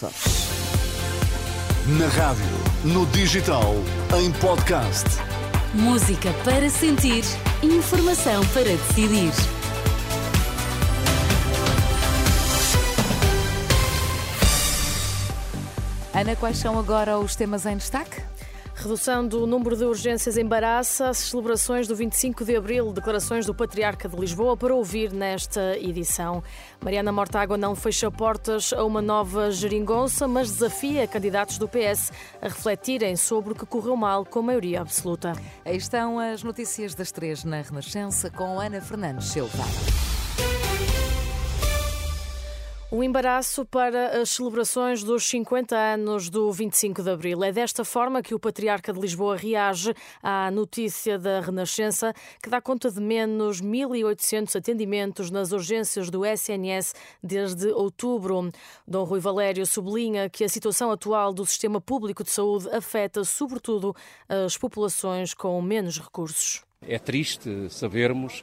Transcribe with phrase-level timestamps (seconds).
[0.00, 0.06] Na
[2.06, 2.44] rádio,
[2.84, 3.74] no digital,
[4.16, 5.04] em podcast.
[5.74, 7.24] Música para sentir,
[7.64, 9.32] informação para decidir.
[16.14, 18.27] Ana, quais são agora os temas em destaque?
[18.80, 24.08] Redução do número de urgências embaraça as celebrações do 25 de Abril, declarações do Patriarca
[24.08, 26.44] de Lisboa para ouvir nesta edição.
[26.80, 32.46] Mariana Mortágua não fecha portas a uma nova geringonça, mas desafia candidatos do PS a
[32.46, 35.32] refletirem sobre o que correu mal com maioria absoluta.
[35.64, 40.17] Aí estão as notícias das três na Renascença com Ana Fernandes Silva.
[42.90, 47.44] Um embaraço para as celebrações dos 50 anos do 25 de Abril.
[47.44, 49.92] É desta forma que o Patriarca de Lisboa reage
[50.22, 56.94] à notícia da Renascença, que dá conta de menos 1.800 atendimentos nas urgências do SNS
[57.22, 58.48] desde outubro.
[58.86, 63.94] Dom Rui Valério sublinha que a situação atual do sistema público de saúde afeta, sobretudo,
[64.26, 66.64] as populações com menos recursos.
[66.80, 68.42] É triste sabermos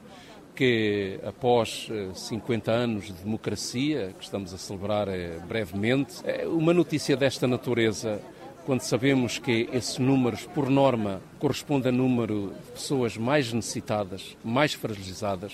[0.56, 6.72] que após 50 eh, anos de democracia, que estamos a celebrar eh, brevemente, eh, uma
[6.72, 8.20] notícia desta natureza,
[8.64, 14.72] quando sabemos que esses números, por norma, corresponde a número de pessoas mais necessitadas, mais
[14.72, 15.52] fragilizadas,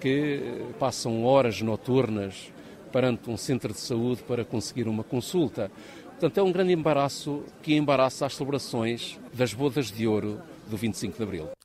[0.00, 0.40] que
[0.78, 2.50] passam horas noturnas
[2.92, 5.70] perante um centro de saúde para conseguir uma consulta.
[6.10, 11.16] Portanto, é um grande embaraço que embaraça as celebrações das bodas de ouro do 25
[11.16, 11.55] de Abril.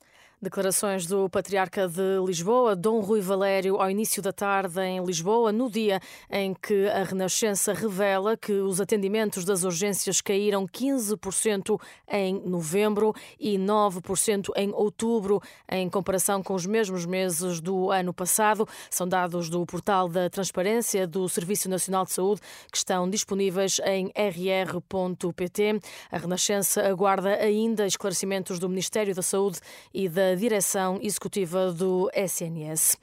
[0.42, 5.70] Declarações do Patriarca de Lisboa, Dom Rui Valério, ao início da tarde em Lisboa, no
[5.70, 13.14] dia em que a Renascença revela que os atendimentos das urgências caíram 15% em novembro
[13.38, 15.40] e 9% em outubro,
[15.70, 18.66] em comparação com os mesmos meses do ano passado.
[18.90, 24.10] São dados do portal da Transparência do Serviço Nacional de Saúde que estão disponíveis em
[24.16, 25.78] rr.pt.
[26.10, 29.60] A Renascença aguarda ainda esclarecimentos do Ministério da Saúde
[29.94, 32.96] e da direção executiva do SNS.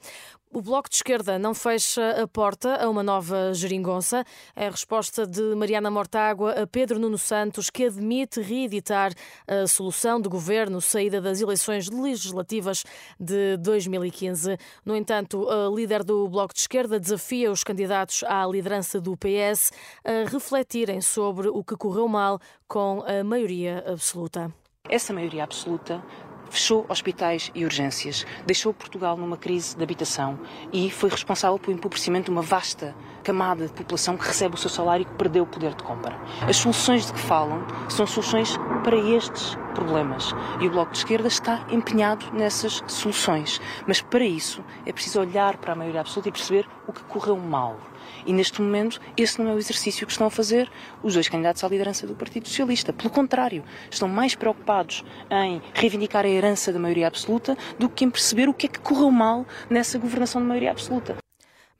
[0.52, 4.24] O Bloco de Esquerda não fecha a porta a uma nova geringonça.
[4.56, 9.12] É a resposta de Mariana Mortágua a Pedro Nuno Santos, que admite reeditar
[9.46, 12.84] a solução de governo saída das eleições legislativas
[13.18, 14.58] de 2015.
[14.84, 19.70] No entanto, a líder do Bloco de Esquerda desafia os candidatos à liderança do PS
[20.04, 24.52] a refletirem sobre o que correu mal com a maioria absoluta.
[24.88, 26.02] Essa maioria absoluta
[26.50, 30.38] fechou hospitais e urgências, deixou Portugal numa crise de habitação
[30.72, 34.68] e foi responsável pelo empobrecimento de uma vasta camada de população que recebe o seu
[34.68, 36.18] salário e que perdeu o poder de compra.
[36.46, 41.28] As soluções de que falam são soluções para estes problemas e o Bloco de Esquerda
[41.28, 43.60] está empenhado nessas soluções.
[43.86, 47.36] Mas para isso é preciso olhar para a maioria absoluta e perceber o que correu
[47.36, 47.76] mal.
[48.26, 50.70] E neste momento, esse não é o exercício que estão a fazer
[51.02, 52.92] os dois candidatos à liderança do Partido Socialista.
[52.92, 58.10] Pelo contrário, estão mais preocupados em reivindicar a herança da maioria absoluta do que em
[58.10, 61.16] perceber o que é que correu mal nessa governação de maioria absoluta.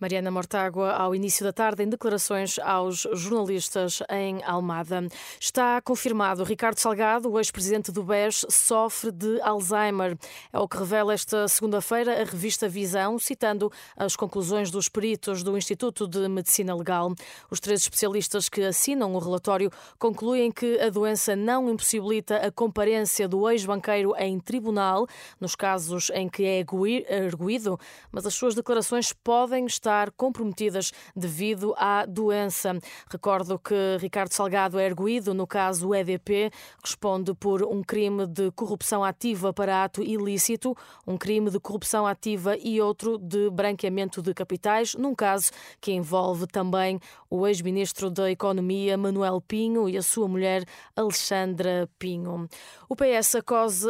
[0.01, 5.07] Mariana Mortágua, ao início da tarde, em declarações aos jornalistas em Almada.
[5.39, 10.17] Está confirmado, Ricardo Salgado, o ex-presidente do BES, sofre de Alzheimer.
[10.51, 15.55] É o que revela esta segunda-feira a revista Visão, citando as conclusões dos peritos do
[15.55, 17.13] Instituto de Medicina Legal.
[17.51, 23.29] Os três especialistas que assinam o relatório concluem que a doença não impossibilita a comparência
[23.29, 25.07] do ex-banqueiro em tribunal,
[25.39, 26.65] nos casos em que é
[27.11, 27.79] erguido,
[28.11, 32.79] mas as suas declarações podem estar estar comprometidas devido à doença.
[33.11, 36.53] Recordo que Ricardo Salgado é erguido no caso EDP,
[36.83, 42.57] responde por um crime de corrupção ativa para ato ilícito, um crime de corrupção ativa
[42.57, 48.97] e outro de branqueamento de capitais, num caso que envolve também o ex-ministro da Economia
[48.97, 50.65] Manuel Pinho e a sua mulher
[50.95, 52.49] Alexandra Pinho.
[52.89, 53.37] O PS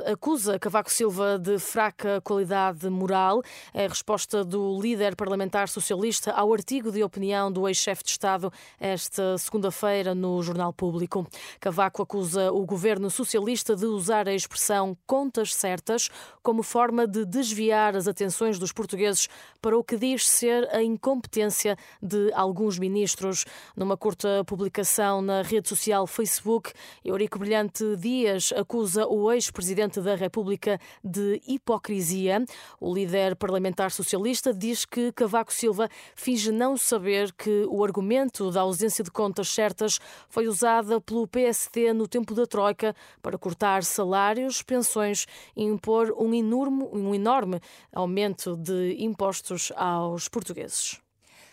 [0.06, 3.42] acusa Cavaco Silva de fraca qualidade moral.
[3.74, 8.10] É a resposta do líder parlamentar socialista Socialista ao artigo de opinião do ex-chefe de
[8.10, 11.26] Estado esta segunda-feira no Jornal Público.
[11.58, 16.08] Cavaco acusa o governo socialista de usar a expressão contas certas
[16.44, 19.28] como forma de desviar as atenções dos portugueses
[19.60, 23.44] para o que diz ser a incompetência de alguns ministros.
[23.76, 26.72] Numa curta publicação na rede social Facebook,
[27.04, 32.44] Eurico Brilhante Dias acusa o ex-presidente da República de hipocrisia.
[32.80, 38.50] O líder parlamentar socialista diz que Cavaco Silva Silva finge não saber que o argumento
[38.50, 39.98] da ausência de contas certas
[40.28, 46.34] foi usada pelo PSD no tempo da Troika para cortar salários, pensões e impor um
[46.34, 47.60] enorme, um enorme
[47.92, 51.00] aumento de impostos aos portugueses.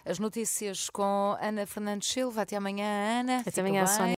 [0.05, 2.43] As notícias com Ana Fernandes Silva.
[2.43, 3.39] Até amanhã, Ana.
[3.39, 3.93] Até Fica amanhã, bem.
[3.93, 4.15] Sónia.